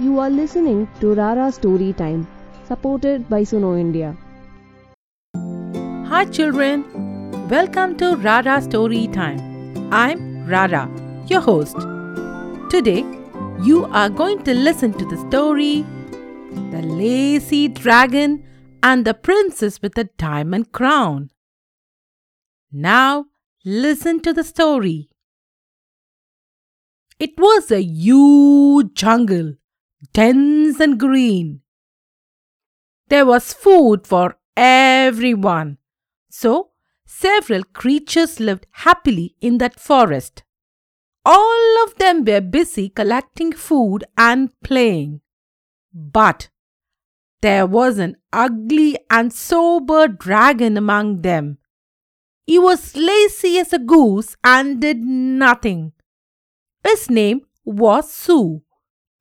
You 0.00 0.18
are 0.18 0.30
listening 0.30 0.88
to 1.00 1.14
Rara 1.14 1.52
Story 1.52 1.92
Time, 1.92 2.26
supported 2.66 3.28
by 3.28 3.42
Suno 3.42 3.78
India. 3.78 4.16
Hi, 6.08 6.24
children. 6.24 6.84
Welcome 7.50 7.98
to 7.98 8.16
Rara 8.16 8.62
Story 8.62 9.08
Time. 9.08 9.92
I'm 9.92 10.46
Rara, 10.46 10.88
your 11.26 11.42
host. 11.42 11.76
Today, 12.70 13.04
you 13.62 13.84
are 13.92 14.08
going 14.08 14.42
to 14.44 14.54
listen 14.54 14.94
to 14.94 15.04
the 15.04 15.18
story 15.28 15.84
The 16.70 16.80
Lazy 16.80 17.68
Dragon 17.68 18.42
and 18.82 19.04
the 19.04 19.12
Princess 19.12 19.82
with 19.82 19.96
the 19.96 20.08
Diamond 20.16 20.72
Crown. 20.72 21.28
Now, 22.72 23.26
listen 23.66 24.20
to 24.20 24.32
the 24.32 24.44
story. 24.44 25.10
It 27.18 27.38
was 27.38 27.70
a 27.70 27.82
huge 27.82 28.94
jungle, 28.94 29.56
dense 30.12 30.80
and 30.80 30.98
green. 30.98 31.60
There 33.08 33.26
was 33.26 33.52
food 33.52 34.06
for 34.06 34.36
everyone. 34.56 35.78
So, 36.30 36.70
several 37.04 37.64
creatures 37.64 38.38
lived 38.38 38.66
happily 38.70 39.34
in 39.40 39.58
that 39.58 39.80
forest. 39.80 40.44
All 41.24 41.84
of 41.84 41.96
them 41.96 42.24
were 42.24 42.40
busy 42.40 42.88
collecting 42.88 43.52
food 43.52 44.04
and 44.16 44.50
playing. 44.62 45.20
But 45.92 46.50
there 47.40 47.66
was 47.66 47.98
an 47.98 48.16
ugly 48.32 48.96
and 49.10 49.32
sober 49.32 50.08
dragon 50.08 50.76
among 50.76 51.22
them. 51.22 51.58
He 52.46 52.58
was 52.58 52.96
lazy 52.96 53.58
as 53.58 53.72
a 53.72 53.78
goose 53.78 54.36
and 54.42 54.80
did 54.80 54.98
nothing. 54.98 55.92
His 56.84 57.10
name 57.10 57.42
was 57.64 58.12
Sue, 58.12 58.62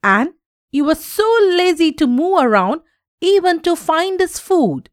and 0.03 0.29
he 0.69 0.81
was 0.81 1.03
so 1.03 1.27
lazy 1.41 1.91
to 1.93 2.07
move 2.07 2.41
around 2.41 2.81
even 3.21 3.59
to 3.61 3.75
find 3.75 4.19
his 4.19 4.39
food. 4.39 4.89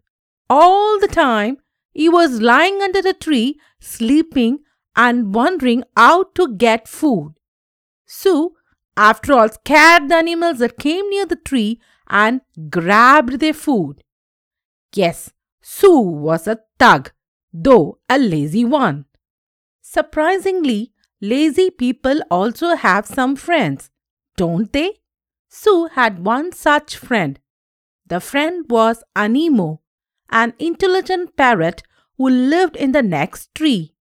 All 0.48 0.98
the 0.98 1.08
time, 1.08 1.58
he 1.92 2.08
was 2.08 2.40
lying 2.40 2.82
under 2.82 3.00
a 3.08 3.12
tree, 3.12 3.58
sleeping 3.80 4.60
and 4.94 5.34
wondering 5.34 5.84
how 5.96 6.24
to 6.34 6.54
get 6.56 6.88
food. 6.88 7.34
Sue, 8.06 8.54
after 8.96 9.34
all, 9.34 9.48
scared 9.48 10.08
the 10.08 10.16
animals 10.16 10.58
that 10.58 10.78
came 10.78 11.08
near 11.10 11.26
the 11.26 11.36
tree 11.36 11.80
and 12.08 12.40
grabbed 12.70 13.40
their 13.40 13.54
food. 13.54 14.02
Yes, 14.94 15.32
Sue 15.60 16.00
was 16.00 16.46
a 16.46 16.60
thug, 16.78 17.12
though 17.52 17.98
a 18.08 18.18
lazy 18.18 18.64
one. 18.64 19.06
Surprisingly, 19.82 20.92
lazy 21.20 21.70
people 21.70 22.20
also 22.30 22.76
have 22.76 23.06
some 23.06 23.36
friends, 23.36 23.90
don't 24.36 24.72
they? 24.72 25.00
Sue 25.48 25.88
had 25.92 26.24
one 26.24 26.52
such 26.52 26.96
friend. 26.96 27.38
The 28.06 28.20
friend 28.20 28.64
was 28.68 29.02
Animo, 29.14 29.80
an 30.30 30.54
intelligent 30.58 31.36
parrot 31.36 31.82
who 32.18 32.28
lived 32.28 32.76
in 32.76 32.92
the 32.92 33.02
next 33.02 33.54
tree. 33.54 33.94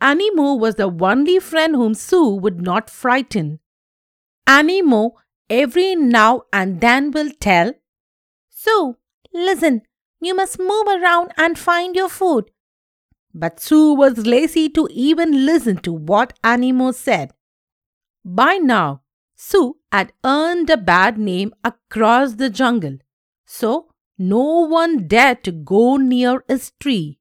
Animo 0.00 0.54
was 0.54 0.74
the 0.74 0.90
only 0.90 1.38
friend 1.38 1.74
whom 1.74 1.94
Sue 1.94 2.28
would 2.28 2.60
not 2.60 2.90
frighten. 2.90 3.60
Animo 4.46 5.14
every 5.48 5.94
now 5.94 6.42
and 6.52 6.80
then 6.80 7.10
will 7.10 7.30
tell, 7.40 7.72
Sue, 8.50 8.96
listen, 9.32 9.82
you 10.20 10.34
must 10.34 10.58
move 10.58 10.86
around 10.88 11.32
and 11.36 11.58
find 11.58 11.94
your 11.94 12.08
food. 12.08 12.50
But 13.34 13.60
Sue 13.60 13.94
was 13.94 14.26
lazy 14.26 14.68
to 14.70 14.88
even 14.90 15.44
listen 15.46 15.76
to 15.78 15.92
what 15.92 16.38
Animo 16.42 16.92
said. 16.92 17.32
By 18.24 18.56
now, 18.56 19.02
Sue 19.34 19.76
had 19.96 20.12
earned 20.24 20.68
a 20.68 20.76
bad 20.76 21.18
name 21.18 21.52
across 21.64 22.34
the 22.34 22.50
jungle, 22.50 22.96
so 23.46 23.68
no 24.18 24.66
one 24.78 25.08
dared 25.08 25.42
to 25.44 25.52
go 25.52 25.96
near 25.96 26.44
his 26.48 26.72
tree. 26.78 27.18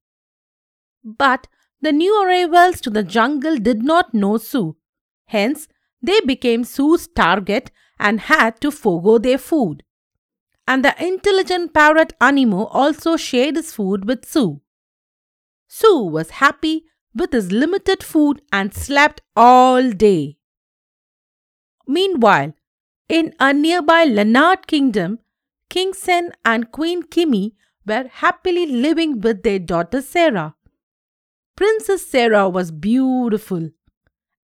But 1.03 1.47
the 1.81 1.93
new 1.93 2.13
arrivals 2.23 2.81
to 2.81 2.89
the 2.89 3.03
jungle 3.03 3.57
did 3.57 3.81
not 3.83 4.13
know 4.13 4.37
Sue. 4.37 4.75
Hence, 5.27 5.69
they 6.01 6.19
became 6.21 6.65
Sue's 6.65 7.07
target 7.07 7.71
and 7.97 8.19
had 8.19 8.59
to 8.59 8.71
forego 8.71 9.17
their 9.19 9.37
food. 9.37 9.83
And 10.67 10.83
the 10.83 10.93
intelligent 11.01 11.73
parrot 11.73 12.11
Animo 12.19 12.65
also 12.65 13.15
shared 13.15 13.55
his 13.55 13.71
food 13.71 14.05
with 14.05 14.25
Sue. 14.25 14.61
Sue 15.67 16.03
was 16.17 16.41
happy 16.41 16.85
with 17.13 17.31
his 17.31 17.51
limited 17.53 18.03
food 18.03 18.41
and 18.51 18.73
slept 18.73 19.21
all 19.35 19.91
day. 19.91 20.37
Meanwhile, 21.87 22.53
in 23.07 23.33
a 23.39 23.53
nearby 23.53 24.03
Leonard 24.03 24.67
kingdom, 24.67 25.19
King 25.69 25.93
Sen 25.93 26.31
and 26.43 26.71
Queen 26.71 27.03
Kimi 27.03 27.55
were 27.85 28.07
happily 28.11 28.65
living 28.65 29.21
with 29.21 29.43
their 29.43 29.59
daughter 29.59 30.01
Sarah. 30.01 30.55
Princess 31.55 32.05
Sarah 32.09 32.49
was 32.49 32.71
beautiful. 32.71 33.69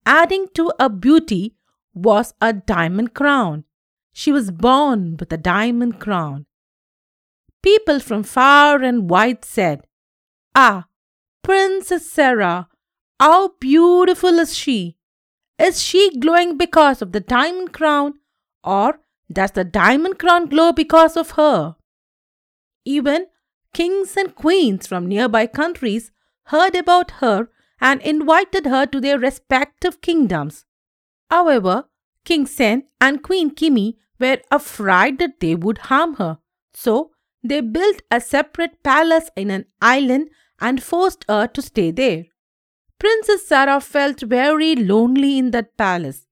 Adding 0.05 0.49
to 0.55 0.73
her 0.81 0.89
beauty 0.89 1.55
was 1.95 2.35
a 2.41 2.53
diamond 2.53 3.15
crown. 3.15 3.65
She 4.13 4.33
was 4.33 4.51
born 4.51 5.17
with 5.19 5.33
a 5.33 5.37
diamond 5.37 6.01
crown. 6.01 6.47
People 7.63 8.01
from 8.01 8.23
far 8.23 8.83
and 8.83 9.09
wide 9.09 9.45
said, 9.45 9.87
Ah, 10.55 10.87
Princess 11.43 12.11
Sarah, 12.11 12.69
how 13.21 13.53
beautiful 13.61 14.39
is 14.39 14.57
she! 14.57 14.97
Is 15.59 15.83
she 15.83 16.19
glowing 16.19 16.57
because 16.57 17.03
of 17.03 17.13
the 17.13 17.21
diamond 17.21 17.73
crown, 17.73 18.15
or 18.65 19.01
does 19.33 19.53
the 19.53 19.65
diamond 19.65 20.19
crown 20.19 20.47
glow 20.47 20.73
because 20.73 21.17
of 21.17 21.33
her? 21.33 21.77
Even 22.85 23.27
kings 23.75 24.17
and 24.17 24.35
queens 24.35 24.87
from 24.87 25.07
nearby 25.07 25.47
countries 25.47 26.11
heard 26.45 26.75
about 26.75 27.11
her 27.23 27.49
and 27.81 28.01
invited 28.03 28.67
her 28.67 28.87
to 28.87 29.01
their 29.01 29.19
respective 29.19 30.01
kingdoms. 30.01 30.65
However, 31.31 31.85
King 32.25 32.47
Sen 32.47 32.85
and 33.01 33.23
Queen 33.23 33.51
Kimi 33.51 33.99
were 34.19 34.39
afraid 34.51 35.19
that 35.19 35.41
they 35.41 35.55
would 35.55 35.79
harm 35.79 36.15
her, 36.15 36.39
so 36.75 37.13
they 37.43 37.61
built 37.61 38.03
a 38.11 38.21
separate 38.21 38.83
palace 38.83 39.31
in 39.37 39.51
an 39.51 39.67
island 39.81 40.31
and 40.61 40.83
forced 40.83 41.25
her 41.29 41.47
to 41.47 41.63
stay 41.63 41.91
there. 41.91 42.25
Princess 42.99 43.47
Sarah 43.47 43.81
felt 43.81 44.21
very 44.23 44.75
lonely 44.75 45.39
in 45.39 45.53
that 45.53 45.77
palace. 45.77 46.27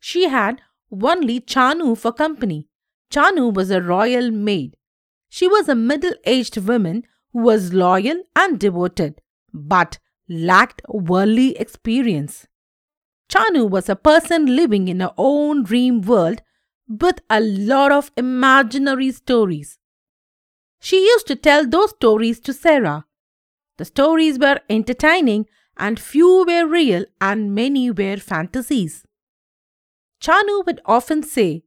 She 0.00 0.28
had 0.28 0.62
only 0.90 1.40
Chanu 1.40 1.96
for 1.96 2.12
company. 2.12 2.68
Chanu 3.10 3.52
was 3.52 3.70
a 3.70 3.82
royal 3.82 4.30
maid. 4.30 4.76
She 5.28 5.48
was 5.48 5.68
a 5.68 5.74
middle 5.74 6.14
aged 6.24 6.56
woman 6.58 7.04
who 7.32 7.40
was 7.40 7.72
loyal 7.72 8.22
and 8.34 8.58
devoted, 8.58 9.20
but 9.52 9.98
lacked 10.28 10.82
worldly 10.88 11.56
experience. 11.56 12.46
Chanu 13.28 13.68
was 13.68 13.88
a 13.88 13.96
person 13.96 14.56
living 14.56 14.88
in 14.88 15.00
her 15.00 15.12
own 15.16 15.64
dream 15.64 16.00
world 16.00 16.42
with 16.88 17.20
a 17.28 17.40
lot 17.40 17.90
of 17.90 18.12
imaginary 18.16 19.10
stories. 19.10 19.78
She 20.80 21.04
used 21.04 21.26
to 21.26 21.36
tell 21.36 21.66
those 21.66 21.90
stories 21.90 22.38
to 22.40 22.52
Sarah. 22.52 23.06
The 23.78 23.84
stories 23.84 24.38
were 24.38 24.60
entertaining 24.70 25.46
and 25.76 25.98
few 25.98 26.44
were 26.46 26.66
real 26.66 27.04
and 27.20 27.54
many 27.54 27.90
were 27.90 28.16
fantasies. 28.16 29.05
Chanu 30.20 30.64
would 30.66 30.80
often 30.84 31.22
say, 31.22 31.64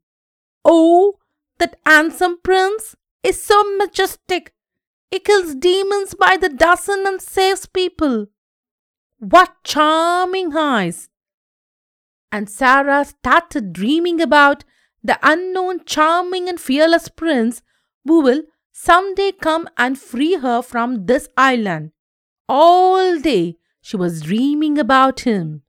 Oh, 0.65 1.19
that 1.59 1.79
handsome 1.85 2.39
prince 2.43 2.95
is 3.23 3.41
so 3.43 3.63
majestic. 3.77 4.53
He 5.11 5.19
kills 5.19 5.55
demons 5.55 6.13
by 6.13 6.37
the 6.37 6.49
dozen 6.49 7.05
and 7.05 7.21
saves 7.21 7.65
people. 7.65 8.27
What 9.19 9.55
charming 9.63 10.55
eyes! 10.55 11.09
And 12.31 12.49
Sarah 12.49 13.05
started 13.05 13.73
dreaming 13.73 14.21
about 14.21 14.63
the 15.03 15.17
unknown, 15.23 15.85
charming, 15.85 16.47
and 16.47 16.59
fearless 16.59 17.07
prince 17.09 17.61
who 18.05 18.21
will 18.21 18.43
someday 18.71 19.31
come 19.31 19.67
and 19.77 19.99
free 19.99 20.35
her 20.35 20.61
from 20.61 21.05
this 21.05 21.27
island. 21.35 21.91
All 22.47 23.19
day 23.19 23.57
she 23.81 23.97
was 23.97 24.21
dreaming 24.21 24.77
about 24.77 25.21
him. 25.21 25.63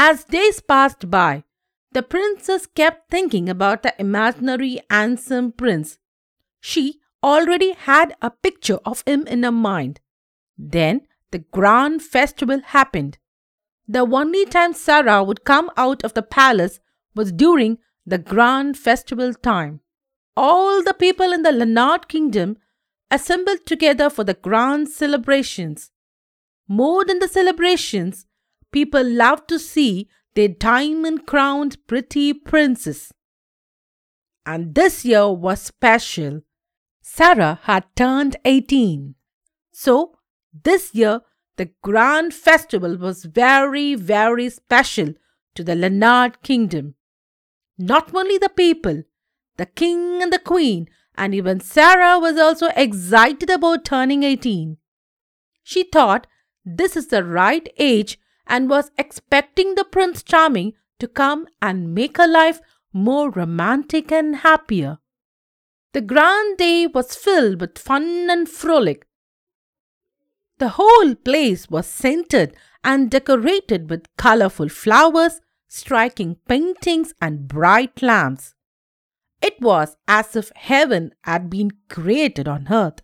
As 0.00 0.22
days 0.22 0.60
passed 0.60 1.10
by, 1.10 1.42
the 1.90 2.04
princess 2.04 2.66
kept 2.66 3.10
thinking 3.10 3.48
about 3.48 3.82
the 3.82 3.92
imaginary 3.98 4.78
handsome 4.88 5.50
prince. 5.50 5.98
She 6.60 7.00
already 7.20 7.72
had 7.72 8.14
a 8.22 8.30
picture 8.30 8.78
of 8.84 9.02
him 9.08 9.26
in 9.26 9.42
her 9.42 9.50
mind. 9.50 9.98
Then 10.56 11.00
the 11.32 11.40
grand 11.40 12.00
festival 12.00 12.60
happened. 12.66 13.18
The 13.88 14.06
only 14.06 14.46
time 14.46 14.72
Sarah 14.72 15.24
would 15.24 15.42
come 15.44 15.68
out 15.76 16.04
of 16.04 16.14
the 16.14 16.22
palace 16.22 16.78
was 17.16 17.32
during 17.32 17.78
the 18.06 18.18
grand 18.18 18.78
festival 18.78 19.34
time. 19.34 19.80
All 20.36 20.80
the 20.80 20.94
people 20.94 21.32
in 21.32 21.42
the 21.42 21.50
Leonard 21.50 22.06
kingdom 22.06 22.58
assembled 23.10 23.66
together 23.66 24.10
for 24.10 24.22
the 24.22 24.34
grand 24.34 24.90
celebrations. 24.90 25.90
More 26.68 27.04
than 27.04 27.18
the 27.18 27.26
celebrations, 27.26 28.27
people 28.72 29.04
love 29.04 29.46
to 29.46 29.58
see 29.58 30.08
their 30.34 30.48
diamond 30.48 31.26
crowned 31.26 31.76
pretty 31.86 32.32
princess. 32.32 33.12
and 34.46 34.74
this 34.74 35.04
year 35.04 35.28
was 35.28 35.60
special. 35.60 36.40
Sarah 37.02 37.60
had 37.64 37.84
turned 37.94 38.36
18. 38.46 39.14
So, 39.72 40.18
this 40.64 40.94
year, 40.94 41.20
the 41.56 41.70
grand 41.82 42.32
festival 42.32 42.96
was 42.96 43.24
very, 43.26 43.94
very 43.94 44.48
special 44.48 45.12
to 45.54 45.62
the 45.62 45.74
Leonard 45.74 46.40
kingdom. 46.42 46.94
Not 47.76 48.14
only 48.14 48.38
the 48.38 48.48
people, 48.48 49.02
the 49.58 49.66
king 49.66 50.22
and 50.22 50.32
the 50.32 50.38
queen, 50.38 50.88
and 51.14 51.34
even 51.34 51.60
Sarah 51.60 52.18
was 52.18 52.38
also 52.38 52.68
excited 52.74 53.50
about 53.50 53.84
turning 53.84 54.22
18. 54.22 54.78
She 55.62 55.82
thought 55.82 56.26
this 56.64 56.96
is 56.96 57.08
the 57.08 57.22
right 57.24 57.68
age 57.78 58.18
and 58.48 58.68
was 58.70 58.90
expecting 58.98 59.74
the 59.74 59.84
Prince 59.84 60.22
Charming 60.22 60.72
to 60.98 61.06
come 61.06 61.46
and 61.60 61.94
make 61.94 62.16
her 62.16 62.26
life 62.26 62.60
more 62.92 63.30
romantic 63.30 64.10
and 64.10 64.36
happier. 64.36 64.98
The 65.92 66.00
grand 66.00 66.58
day 66.58 66.86
was 66.86 67.14
filled 67.14 67.60
with 67.60 67.78
fun 67.78 68.28
and 68.30 68.48
frolic. 68.48 69.06
The 70.58 70.70
whole 70.70 71.14
place 71.14 71.68
was 71.70 71.86
scented 71.86 72.56
and 72.82 73.10
decorated 73.10 73.88
with 73.90 74.14
colorful 74.16 74.68
flowers, 74.68 75.40
striking 75.68 76.36
paintings, 76.48 77.14
and 77.20 77.46
bright 77.46 78.02
lamps. 78.02 78.54
It 79.40 79.60
was 79.60 79.96
as 80.08 80.34
if 80.34 80.50
heaven 80.56 81.12
had 81.22 81.48
been 81.48 81.70
created 81.88 82.48
on 82.48 82.66
earth. 82.70 83.00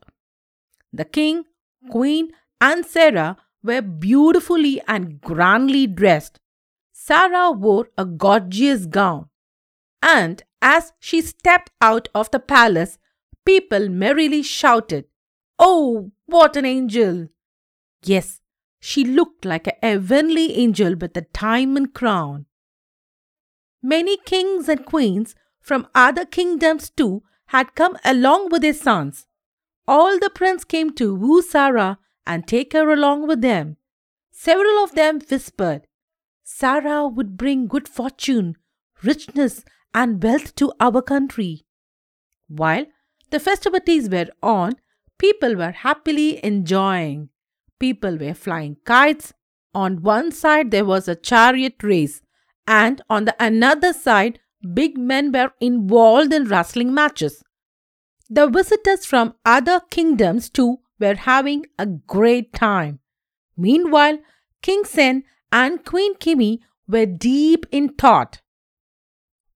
The 0.93 1.05
king, 1.05 1.45
queen, 1.91 2.31
and 2.61 2.85
Sarah 2.85 3.37
were 3.65 3.83
beautifully 3.83 4.81
and 4.87 5.21
grandly 5.21 5.87
dressed. 5.87 6.39
Sarah 6.93 7.51
wore 7.51 7.89
a 7.99 8.05
gorgeous 8.05 8.87
gown, 8.87 9.29
and 10.01 10.43
as 10.63 10.93
she 11.01 11.21
stepped 11.21 11.71
out 11.81 12.09
of 12.15 12.31
the 12.31 12.39
palace, 12.39 12.99
people 13.45 13.89
merrily 13.89 14.43
shouted, 14.43 15.07
Oh, 15.59 16.13
what 16.27 16.57
an 16.57 16.65
angel! 16.65 17.29
Yes, 18.05 18.41
she 18.81 19.05
looked 19.05 19.45
like 19.45 19.67
a 19.67 19.77
heavenly 19.83 20.57
angel 20.57 20.95
with 20.95 21.17
a 21.17 21.27
diamond 21.33 21.95
crown. 21.95 22.47
Many 23.83 24.17
kings 24.19 24.69
and 24.69 24.85
queens 24.85 25.35
from 25.61 25.89
other 25.95 26.25
kingdoms 26.27 26.91
too 26.91 27.23
had 27.47 27.75
come 27.75 27.97
along 28.05 28.51
with 28.51 28.63
their 28.63 28.75
sons. 28.75 29.27
All 29.87 30.19
the 30.19 30.31
princes 30.31 30.65
came 30.65 30.93
to 30.95 31.15
woo 31.15 31.43
Sarah 31.43 31.99
and 32.27 32.47
take 32.47 32.73
her 32.73 32.91
along 32.91 33.27
with 33.27 33.41
them. 33.41 33.77
Several 34.31 34.83
of 34.83 34.95
them 34.95 35.21
whispered, 35.31 35.87
Sarah 36.43 37.07
would 37.07 37.37
bring 37.37 37.67
good 37.67 37.89
fortune, 37.89 38.57
richness, 39.03 39.65
and 39.95 40.23
wealth 40.23 40.55
to 40.57 40.73
our 40.81 41.01
country. 41.01 41.65
While 42.49 42.87
the 43.31 43.41
festivities 43.41 44.09
were 44.09 44.29
on, 44.43 44.75
people 45.19 45.57
were 45.57 45.71
happily 45.71 46.45
enjoying. 46.45 47.31
People 47.79 48.17
were 48.19 48.35
flying 48.35 48.77
kites. 48.85 49.33
On 49.75 50.03
one 50.03 50.31
side, 50.31 50.71
there 50.71 50.85
was 50.85 51.09
a 51.09 51.17
chariot 51.17 51.83
race, 51.83 52.21
and 52.67 53.01
on 53.09 53.25
the 53.25 53.35
another 53.41 53.93
side, 53.93 54.39
big 54.73 54.97
men 54.97 55.33
were 55.33 55.53
involved 55.61 56.33
in 56.33 56.45
wrestling 56.45 56.95
matches. 56.95 57.43
The 58.31 58.49
visitors 58.49 59.05
from 59.05 59.35
other 59.45 59.81
kingdoms 59.91 60.49
too 60.49 60.79
were 60.99 61.15
having 61.15 61.67
a 61.79 61.87
great 61.87 62.53
time. 62.53 63.01
Meanwhile, 63.57 64.19
King 64.63 64.85
Sen 64.85 65.25
and 65.53 65.85
Queen 65.85 66.17
Kimi 66.17 66.61
were 66.89 67.07
deep 67.07 67.67
in 67.71 67.91
thought. 67.91 68.41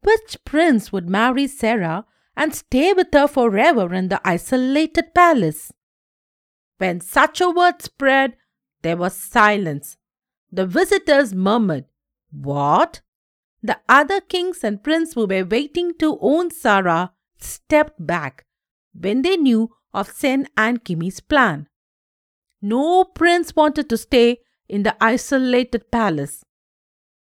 Which 0.03 0.39
prince 0.45 0.93
would 0.93 1.09
marry 1.09 1.47
Sarah 1.47 2.07
and 2.37 2.55
stay 2.55 2.93
with 2.93 3.09
her 3.13 3.27
forever 3.27 3.93
in 3.93 4.09
the 4.09 4.21
isolated 4.25 5.15
palace? 5.15 5.73
When 6.79 7.01
such 7.01 7.41
a 7.41 7.51
word 7.51 7.83
spread, 7.83 8.37
there 8.83 8.97
was 8.97 9.17
silence. 9.17 9.97
The 10.53 10.67
visitors 10.67 11.35
murmured, 11.35 11.87
What? 12.31 13.01
The 13.63 13.81
other 13.89 14.21
kings 14.21 14.63
and 14.63 14.83
princes 14.83 15.15
who 15.15 15.27
were 15.27 15.45
waiting 15.45 15.95
to 15.99 16.17
own 16.21 16.51
Sarah 16.53 17.13
stepped 17.39 18.07
back 18.07 18.47
when 18.99 19.23
they 19.23 19.37
knew 19.37 19.75
of 19.99 20.11
Sen 20.13 20.47
and 20.57 20.85
Kimi's 20.85 21.21
plan. 21.21 21.67
No 22.63 23.05
prince 23.05 23.55
wanted 23.55 23.89
to 23.89 23.97
stay 23.97 24.39
in 24.69 24.83
the 24.85 24.97
isolated 25.01 25.91
palace. 25.91 26.45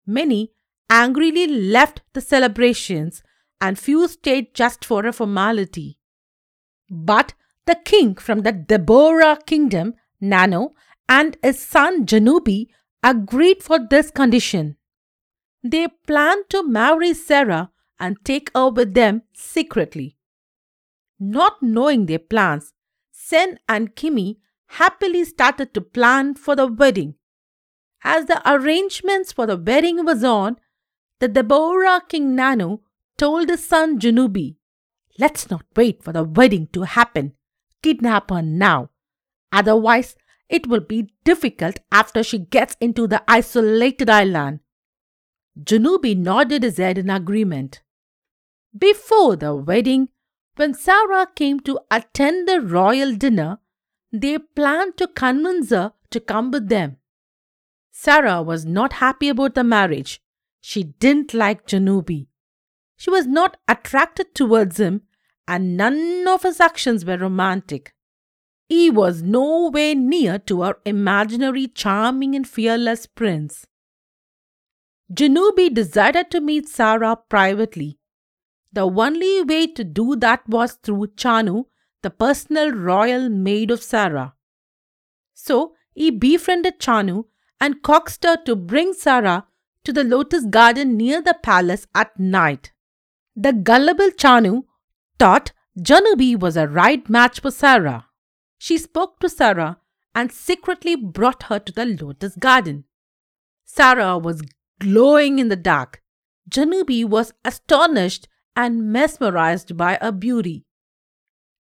Many 0.05 0.51
angrily 0.89 1.47
left 1.47 2.01
the 2.13 2.21
celebrations 2.21 3.23
and 3.61 3.79
few 3.79 4.07
stayed 4.07 4.53
just 4.53 4.83
for 4.83 5.05
a 5.05 5.13
formality. 5.13 5.99
But 6.89 7.33
the 7.65 7.75
king 7.75 8.15
from 8.15 8.41
the 8.41 8.51
Deborah 8.51 9.39
kingdom, 9.45 9.93
Nano, 10.19 10.73
and 11.07 11.37
his 11.41 11.59
son 11.59 12.05
Janubi 12.05 12.67
agreed 13.01 13.63
for 13.63 13.79
this 13.79 14.11
condition. 14.11 14.77
They 15.63 15.87
planned 16.05 16.49
to 16.49 16.61
marry 16.63 17.13
Sarah 17.13 17.71
and 17.99 18.17
take 18.23 18.51
her 18.53 18.69
with 18.69 18.93
them 18.93 19.23
secretly. 19.33 20.17
Not 21.19 21.61
knowing 21.61 22.05
their 22.05 22.19
plans, 22.19 22.73
Sen 23.11 23.59
and 23.67 23.95
Kimi 23.95 24.39
happily 24.67 25.23
started 25.23 25.73
to 25.73 25.81
plan 25.81 26.35
for 26.35 26.55
the 26.55 26.67
wedding. 26.67 27.15
As 28.03 28.25
the 28.25 28.41
arrangements 28.49 29.31
for 29.31 29.45
the 29.45 29.57
wedding 29.57 30.05
was 30.05 30.23
on, 30.23 30.57
the 31.19 31.27
Deborah 31.27 32.01
King 32.07 32.35
Nano 32.35 32.81
told 33.17 33.49
his 33.49 33.65
son 33.65 33.99
Janubi, 33.99 34.57
Let's 35.17 35.49
not 35.49 35.65
wait 35.75 36.03
for 36.03 36.11
the 36.11 36.23
wedding 36.23 36.67
to 36.73 36.81
happen. 36.81 37.33
Kidnap 37.81 38.29
her 38.29 38.41
now. 38.41 38.89
Otherwise, 39.51 40.15
it 40.49 40.67
will 40.67 40.81
be 40.81 41.13
difficult 41.23 41.79
after 41.91 42.21
she 42.21 42.37
gets 42.37 42.75
into 42.81 43.07
the 43.07 43.23
isolated 43.27 44.09
island. 44.09 44.59
Janubi 45.57 46.15
nodded 46.17 46.63
his 46.63 46.77
head 46.77 46.97
in 46.97 47.09
agreement. 47.09 47.81
Before 48.77 49.37
the 49.37 49.55
wedding, 49.55 50.09
when 50.55 50.73
Sarah 50.73 51.27
came 51.35 51.59
to 51.61 51.79
attend 51.91 52.47
the 52.47 52.61
royal 52.61 53.13
dinner, 53.15 53.59
they 54.11 54.37
planned 54.37 54.97
to 54.97 55.07
convince 55.07 55.69
her 55.69 55.93
to 56.11 56.19
come 56.19 56.51
with 56.51 56.69
them. 56.69 56.97
Sarah 57.91 58.41
was 58.41 58.65
not 58.65 58.93
happy 58.93 59.29
about 59.29 59.55
the 59.55 59.63
marriage. 59.63 60.21
She 60.61 60.83
didn't 60.83 61.33
like 61.33 61.67
Janubi. 61.67 62.27
She 62.97 63.09
was 63.09 63.27
not 63.27 63.57
attracted 63.67 64.33
towards 64.33 64.79
him, 64.79 65.01
and 65.47 65.77
none 65.77 66.25
of 66.27 66.43
his 66.43 66.59
actions 66.59 67.05
were 67.05 67.17
romantic. 67.17 67.93
He 68.67 68.89
was 68.89 69.21
nowhere 69.21 69.93
near 69.93 70.39
to 70.39 70.61
her 70.61 70.77
imaginary 70.85 71.67
charming 71.67 72.35
and 72.35 72.47
fearless 72.47 73.05
prince. 73.05 73.67
Janubi 75.13 75.71
decided 75.71 76.31
to 76.31 76.41
meet 76.41 76.67
Sarah 76.67 77.17
privately. 77.29 77.99
The 78.75 78.85
only 78.85 79.41
way 79.41 79.67
to 79.67 79.85
do 79.85 80.17
that 80.17 80.47
was 80.49 80.73
through 80.73 81.07
Chanu, 81.15 81.67
the 82.03 82.09
personal 82.09 82.71
royal 82.71 83.29
maid 83.29 83.71
of 83.71 83.81
Sarah. 83.81 84.33
So 85.33 85.75
he 85.93 86.11
befriended 86.11 86.81
Chanu 86.81 87.23
and 87.61 87.81
coaxed 87.81 88.25
her 88.25 88.35
to 88.43 88.53
bring 88.53 88.91
Sarah 88.91 89.47
to 89.85 89.93
the 89.93 90.03
lotus 90.03 90.45
garden 90.45 90.97
near 90.97 91.21
the 91.21 91.37
palace 91.41 91.87
at 91.95 92.19
night. 92.19 92.73
The 93.33 93.53
gullible 93.53 94.11
Chanu 94.11 94.63
thought 95.17 95.53
Janubi 95.79 96.37
was 96.37 96.57
a 96.57 96.67
right 96.67 97.09
match 97.09 97.39
for 97.39 97.51
Sarah. 97.51 98.07
She 98.57 98.77
spoke 98.77 99.21
to 99.21 99.29
Sarah 99.29 99.77
and 100.13 100.33
secretly 100.33 100.97
brought 100.97 101.43
her 101.43 101.59
to 101.59 101.71
the 101.71 101.85
lotus 101.85 102.35
garden. 102.35 102.83
Sarah 103.63 104.17
was 104.17 104.41
glowing 104.81 105.39
in 105.39 105.47
the 105.47 105.55
dark. 105.55 106.01
Janubi 106.49 107.05
was 107.05 107.31
astonished 107.45 108.27
and 108.55 108.91
mesmerized 108.91 109.75
by 109.75 109.97
her 110.01 110.11
beauty. 110.11 110.65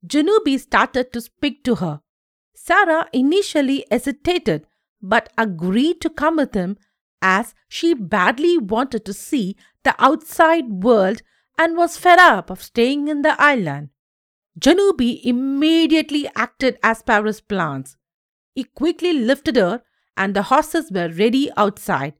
Janubi 0.06 0.58
started 0.58 1.12
to 1.12 1.20
speak 1.20 1.64
to 1.64 1.76
her. 1.76 2.00
Sarah 2.54 3.08
initially 3.12 3.84
hesitated 3.90 4.66
but 5.02 5.32
agreed 5.36 6.00
to 6.00 6.08
come 6.08 6.36
with 6.36 6.54
him 6.54 6.76
as 7.20 7.54
she 7.68 7.94
badly 7.94 8.56
wanted 8.58 9.04
to 9.04 9.12
see 9.12 9.56
the 9.82 9.94
outside 9.98 10.82
world 10.82 11.22
and 11.58 11.76
was 11.76 11.96
fed 11.96 12.18
up 12.18 12.50
of 12.50 12.62
staying 12.62 13.08
in 13.08 13.22
the 13.22 13.34
island. 13.40 13.90
Janubi 14.58 15.20
immediately 15.24 16.28
acted 16.34 16.78
as 16.82 17.02
per 17.02 17.24
his 17.24 17.40
plans. 17.40 17.96
He 18.54 18.64
quickly 18.64 19.12
lifted 19.12 19.56
her, 19.56 19.82
and 20.16 20.34
the 20.34 20.44
horses 20.44 20.92
were 20.92 21.08
ready 21.08 21.50
outside. 21.56 22.14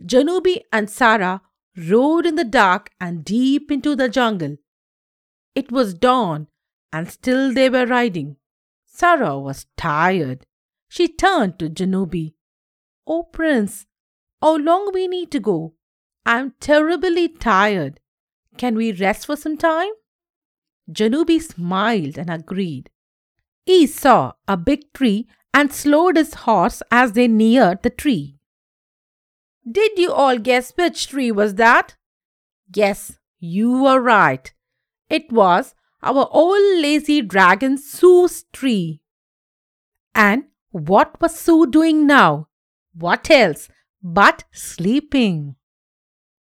Janubi 0.00 0.60
and 0.72 0.88
Sarah 0.88 1.42
rode 1.76 2.26
in 2.26 2.36
the 2.36 2.44
dark 2.44 2.90
and 3.00 3.24
deep 3.24 3.70
into 3.70 3.94
the 3.94 4.08
jungle. 4.08 4.56
It 5.54 5.70
was 5.70 5.94
dawn, 5.94 6.48
and 6.92 7.10
still 7.10 7.52
they 7.52 7.68
were 7.68 7.86
riding. 7.86 8.36
Sarah 8.86 9.38
was 9.38 9.66
tired. 9.76 10.46
She 10.88 11.08
turned 11.08 11.58
to 11.58 11.68
Janubi. 11.68 12.34
Oh, 13.06 13.24
Prince, 13.24 13.86
how 14.40 14.56
long 14.56 14.90
we 14.92 15.06
need 15.06 15.30
to 15.32 15.40
go? 15.40 15.74
I'm 16.24 16.54
terribly 16.60 17.28
tired. 17.28 18.00
Can 18.56 18.74
we 18.74 18.92
rest 18.92 19.26
for 19.26 19.36
some 19.36 19.56
time? 19.56 19.92
Janubi 20.90 21.40
smiled 21.40 22.16
and 22.18 22.30
agreed. 22.30 22.90
He 23.64 23.86
saw 23.86 24.32
a 24.46 24.56
big 24.56 24.92
tree 24.92 25.26
and 25.52 25.72
slowed 25.72 26.16
his 26.16 26.34
horse 26.34 26.82
as 26.90 27.12
they 27.12 27.28
neared 27.28 27.82
the 27.82 27.90
tree. 27.90 28.35
Did 29.70 29.98
you 29.98 30.12
all 30.12 30.38
guess 30.38 30.72
which 30.76 31.08
tree 31.08 31.32
was 31.32 31.56
that? 31.56 31.96
Yes, 32.74 33.18
you 33.40 33.82
were 33.82 34.00
right. 34.00 34.52
It 35.10 35.32
was 35.32 35.74
our 36.02 36.28
old 36.30 36.82
lazy 36.82 37.20
dragon 37.22 37.76
Sue's 37.78 38.44
tree. 38.52 39.00
And 40.14 40.44
what 40.70 41.20
was 41.20 41.38
Sue 41.38 41.66
doing 41.66 42.06
now? 42.06 42.48
What 42.94 43.30
else 43.30 43.68
but 44.02 44.44
sleeping? 44.52 45.56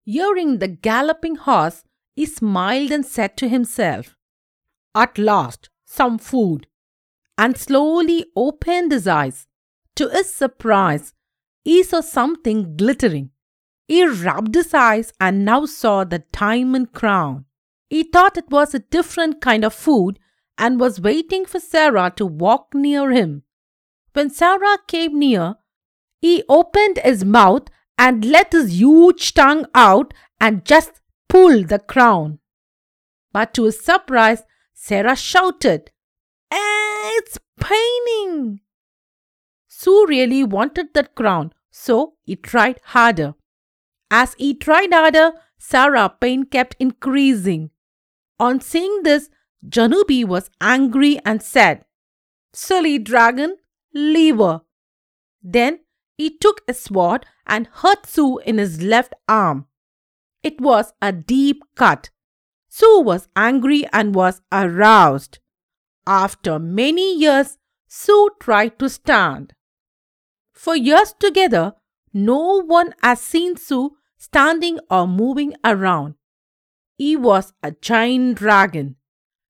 Hearing 0.04 0.60
the 0.60 0.68
galloping 0.68 1.36
horse, 1.36 1.84
he 2.14 2.26
smiled 2.26 2.92
and 2.92 3.06
said 3.06 3.38
to 3.38 3.48
himself, 3.48 4.18
At 4.94 5.18
last, 5.18 5.70
some 5.86 6.18
food, 6.18 6.68
and 7.38 7.58
slowly 7.58 8.26
opened 8.36 8.92
his 8.92 9.08
eyes. 9.08 9.48
To 9.96 10.10
his 10.10 10.34
surprise, 10.34 11.14
he 11.64 11.84
saw 11.84 12.02
something 12.02 12.76
glittering. 12.76 13.32
He 13.88 14.06
rubbed 14.06 14.56
his 14.56 14.74
eyes 14.74 15.14
and 15.20 15.46
now 15.46 15.66
saw 15.66 16.04
the 16.04 16.24
diamond 16.32 16.94
crown. 16.94 17.46
He 17.90 18.04
thought 18.04 18.38
it 18.38 18.50
was 18.50 18.74
a 18.74 18.80
different 18.80 19.42
kind 19.42 19.64
of 19.64 19.74
food 19.74 20.20
and 20.58 20.80
was 20.80 21.02
waiting 21.02 21.46
for 21.46 21.60
Sarah 21.60 22.12
to 22.16 22.26
walk 22.26 22.74
near 22.74 23.12
him. 23.12 23.44
When 24.14 24.30
Sarah 24.30 24.78
came 24.88 25.20
near, 25.20 25.56
he 26.22 26.44
opened 26.48 27.00
his 27.04 27.26
mouth 27.26 27.68
and 27.98 28.26
let 28.26 28.52
his 28.52 28.80
huge 28.80 29.34
tongue 29.34 29.66
out 29.76 30.14
and 30.40 30.66
just 30.66 31.02
pulled 31.30 31.70
the 31.70 31.80
crown. 31.80 32.40
But 33.32 33.54
to 33.56 33.64
his 33.64 33.84
surprise, 33.84 34.44
Sarah 34.74 35.16
shouted, 35.16 35.92
eh, 36.52 37.12
It's 37.18 37.38
paining! 37.60 38.62
Sue 39.84 40.06
really 40.08 40.46
wanted 40.46 40.94
that 40.94 41.14
crown, 41.14 41.52
so 41.70 42.14
he 42.24 42.38
tried 42.38 42.80
harder. 42.86 43.34
As 44.10 44.34
he 44.36 44.54
tried 44.54 44.94
harder, 44.94 45.34
Sarah's 45.58 46.12
pain 46.22 46.46
kept 46.46 46.78
increasing. 46.80 47.70
On 48.40 48.62
seeing 48.62 49.04
this, 49.04 49.30
Janubi 49.68 50.24
was 50.24 50.50
angry 50.62 51.20
and 51.26 51.44
said, 51.44 51.84
Silly 52.54 52.98
dragon, 52.98 53.58
leave 53.94 54.38
her. 54.38 54.62
Then 55.42 55.82
he 56.18 56.30
took 56.30 56.62
a 56.66 56.74
sword 56.74 57.26
and 57.46 57.68
hurt 57.68 58.06
Sue 58.06 58.38
in 58.38 58.60
his 58.60 58.82
left 58.82 59.14
arm. 59.28 59.66
It 60.44 60.62
was 60.62 60.94
a 61.02 61.12
deep 61.12 61.62
cut. 61.76 62.10
Sue 62.70 63.02
was 63.02 63.28
angry 63.36 63.86
and 63.92 64.16
was 64.16 64.40
aroused. 64.50 65.40
After 66.08 66.58
many 66.58 67.18
years, 67.18 67.58
Sue 67.90 68.30
tried 68.40 68.80
to 68.80 68.88
stand. 68.88 69.54
For 70.64 70.78
years 70.78 71.14
together, 71.20 71.74
no 72.14 72.64
one 72.64 72.94
has 73.04 73.20
seen 73.20 73.58
Sue 73.58 73.98
standing 74.18 74.80
or 74.90 75.06
moving 75.06 75.56
around. 75.62 76.16
He 76.98 77.18
was 77.18 77.52
a 77.62 77.72
giant 77.72 78.38
dragon. 78.38 78.96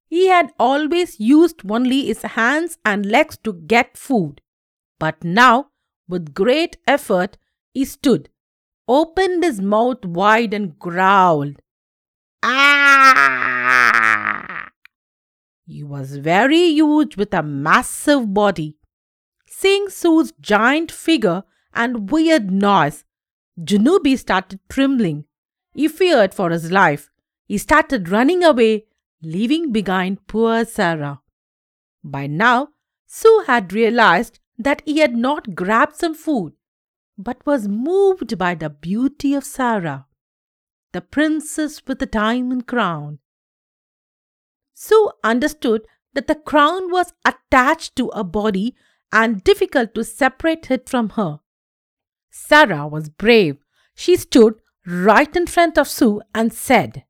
He 0.07 0.29
had 0.29 0.53
always 0.57 1.19
used 1.19 1.69
only 1.69 2.07
his 2.07 2.23
hands 2.23 2.79
and 2.83 3.05
legs 3.05 3.37
to 3.43 3.53
get 3.53 3.95
food. 3.95 4.41
But 4.99 5.23
now, 5.23 5.67
with 6.09 6.33
great 6.33 6.77
effort, 6.87 7.37
he 7.75 7.85
stood, 7.85 8.29
opened 8.87 9.43
his 9.43 9.61
mouth 9.61 10.03
wide, 10.03 10.51
and 10.51 10.79
growled. 10.79 11.61
Ah! 12.41 13.51
He 15.67 15.83
was 15.83 16.17
very 16.17 16.71
huge 16.71 17.17
with 17.17 17.35
a 17.35 17.43
massive 17.43 18.33
body. 18.33 18.77
Seeing 19.55 19.87
Sue's 19.87 20.33
giant 20.41 20.91
figure 20.91 21.43
and 21.75 22.09
weird 22.09 22.49
noise, 22.51 23.05
Janubi 23.57 24.17
started 24.17 24.59
trembling. 24.67 25.25
He 25.73 25.87
feared 25.87 26.33
for 26.33 26.49
his 26.49 26.71
life. 26.71 27.11
He 27.45 27.59
started 27.59 28.09
running 28.09 28.43
away, 28.43 28.85
leaving 29.21 29.71
behind 29.71 30.25
poor 30.27 30.65
Sarah. 30.65 31.21
By 32.03 32.25
now, 32.25 32.69
Sue 33.05 33.43
had 33.45 33.71
realized 33.73 34.39
that 34.57 34.81
he 34.85 34.97
had 34.97 35.15
not 35.15 35.53
grabbed 35.55 35.97
some 35.97 36.15
food, 36.15 36.53
but 37.15 37.45
was 37.45 37.67
moved 37.67 38.37
by 38.39 38.55
the 38.55 38.71
beauty 38.71 39.35
of 39.35 39.43
Sarah, 39.43 40.07
the 40.93 41.01
princess 41.01 41.81
with 41.87 41.99
the 41.99 42.07
diamond 42.07 42.65
crown. 42.65 43.19
Sue 44.73 45.11
understood 45.23 45.85
that 46.13 46.25
the 46.25 46.35
crown 46.35 46.91
was 46.91 47.13
attached 47.23 47.95
to 47.95 48.07
a 48.09 48.23
body 48.23 48.75
and 49.13 49.43
difficult 49.43 49.93
to 49.93 50.03
separate 50.03 50.71
it 50.71 50.89
from 50.89 51.09
her. 51.09 51.39
Sarah 52.31 52.87
was 52.87 53.09
brave. 53.09 53.57
She 53.93 54.17
stood 54.17 54.55
right 54.87 55.33
in 55.35 55.45
front 55.45 55.77
of 55.77 55.87
Sue 55.87 56.21
and 56.33 56.51
said, 56.51 57.05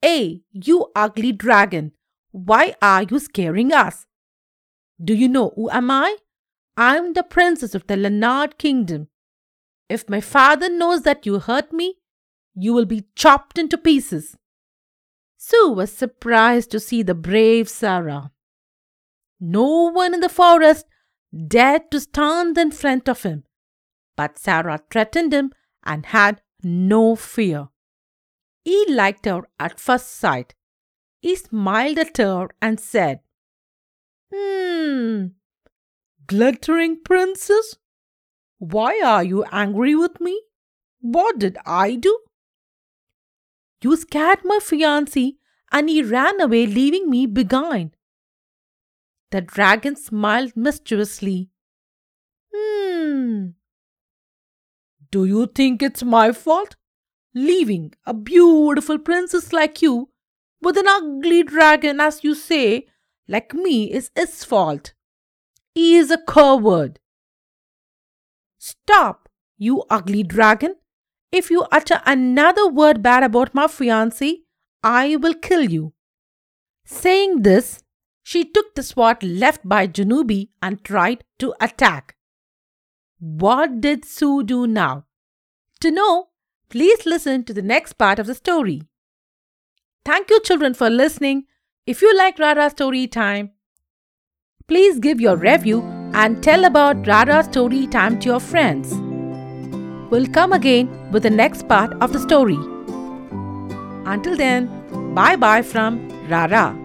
Hey, 0.00 0.42
you 0.52 0.86
ugly 0.94 1.32
dragon, 1.32 1.92
why 2.30 2.76
are 2.80 3.02
you 3.02 3.18
scaring 3.18 3.72
us? 3.72 4.06
Do 5.02 5.14
you 5.14 5.28
know 5.28 5.52
who 5.56 5.68
am 5.70 5.90
I? 5.90 6.16
I'm 6.76 7.12
the 7.12 7.24
princess 7.24 7.74
of 7.74 7.86
the 7.88 7.96
Leonard 7.96 8.56
kingdom. 8.56 9.08
If 9.88 10.08
my 10.08 10.20
father 10.20 10.70
knows 10.70 11.02
that 11.02 11.26
you 11.26 11.40
hurt 11.40 11.72
me, 11.72 11.96
you 12.54 12.72
will 12.72 12.86
be 12.86 13.06
chopped 13.16 13.58
into 13.58 13.76
pieces. 13.76 14.36
Sue 15.36 15.72
was 15.72 15.92
surprised 15.92 16.70
to 16.70 16.78
see 16.78 17.02
the 17.02 17.14
brave 17.14 17.68
Sarah. 17.68 18.30
No 19.46 19.90
one 19.90 20.14
in 20.14 20.20
the 20.20 20.30
forest 20.30 20.86
dared 21.48 21.90
to 21.90 22.00
stand 22.00 22.56
in 22.56 22.70
front 22.70 23.10
of 23.10 23.24
him. 23.24 23.44
But 24.16 24.38
Sarah 24.38 24.80
threatened 24.90 25.34
him 25.34 25.52
and 25.84 26.06
had 26.06 26.40
no 26.62 27.14
fear. 27.14 27.68
He 28.64 28.86
liked 28.88 29.26
her 29.26 29.42
at 29.60 29.78
first 29.78 30.16
sight. 30.16 30.54
He 31.20 31.36
smiled 31.36 31.98
at 31.98 32.16
her 32.16 32.48
and 32.62 32.80
said, 32.80 33.20
Hmm, 34.32 35.26
glittering 36.26 37.02
princess? 37.04 37.76
Why 38.56 39.02
are 39.04 39.22
you 39.22 39.44
angry 39.52 39.94
with 39.94 40.22
me? 40.22 40.40
What 41.00 41.38
did 41.38 41.58
I 41.66 41.96
do? 41.96 42.18
You 43.82 43.94
scared 43.98 44.40
my 44.42 44.58
fiancé 44.62 45.36
and 45.70 45.90
he 45.90 46.02
ran 46.02 46.40
away, 46.40 46.66
leaving 46.66 47.10
me 47.10 47.26
behind. 47.26 47.94
The 49.30 49.40
dragon 49.40 49.96
smiled 49.96 50.56
mischievously. 50.56 51.50
Hmm, 52.54 53.48
do 55.14 55.24
you 55.24 55.46
think 55.46 55.80
it's 55.80 56.02
my 56.02 56.32
fault? 56.32 56.74
Leaving 57.34 57.92
a 58.04 58.12
beautiful 58.12 58.98
princess 58.98 59.52
like 59.52 59.80
you 59.80 60.08
with 60.60 60.76
an 60.76 60.88
ugly 60.88 61.44
dragon, 61.44 62.00
as 62.00 62.24
you 62.24 62.34
say, 62.34 62.86
like 63.28 63.54
me, 63.54 63.92
is 63.92 64.10
his 64.16 64.42
fault. 64.42 64.92
He 65.72 65.96
is 65.96 66.10
a 66.10 66.18
coward. 66.18 66.98
Stop, 68.58 69.28
you 69.56 69.84
ugly 69.88 70.24
dragon. 70.24 70.74
If 71.30 71.48
you 71.48 71.62
utter 71.70 72.00
another 72.04 72.68
word 72.68 73.00
bad 73.00 73.22
about 73.22 73.54
my 73.54 73.66
fiancé, 73.66 74.38
I 74.82 75.14
will 75.14 75.34
kill 75.34 75.62
you. 75.70 75.92
Saying 76.84 77.42
this, 77.42 77.83
she 78.24 78.42
took 78.44 78.74
the 78.74 78.82
sword 78.82 79.22
left 79.22 79.68
by 79.68 79.86
Janubi 79.86 80.48
and 80.60 80.82
tried 80.82 81.22
to 81.38 81.54
attack. 81.60 82.16
What 83.20 83.80
did 83.80 84.04
Sue 84.04 84.42
do 84.42 84.66
now? 84.66 85.04
To 85.80 85.90
know, 85.90 86.28
please 86.70 87.04
listen 87.06 87.44
to 87.44 87.52
the 87.54 87.62
next 87.62 87.92
part 87.92 88.18
of 88.18 88.26
the 88.26 88.34
story. 88.34 88.82
Thank 90.04 90.30
you, 90.30 90.40
children, 90.40 90.74
for 90.74 90.90
listening. 90.90 91.44
If 91.86 92.00
you 92.00 92.16
like 92.16 92.38
Rara 92.38 92.70
Story 92.70 93.06
Time, 93.06 93.50
please 94.66 94.98
give 94.98 95.20
your 95.20 95.36
review 95.36 95.82
and 96.14 96.42
tell 96.42 96.64
about 96.64 97.06
Rara 97.06 97.44
Story 97.44 97.86
Time 97.86 98.18
to 98.20 98.30
your 98.30 98.40
friends. 98.40 98.94
We'll 100.10 100.28
come 100.28 100.52
again 100.52 101.10
with 101.12 101.24
the 101.24 101.30
next 101.30 101.68
part 101.68 101.92
of 102.00 102.12
the 102.12 102.20
story. 102.20 102.58
Until 104.06 104.36
then, 104.36 105.14
bye 105.14 105.36
bye 105.36 105.62
from 105.62 106.08
Rara. 106.28 106.83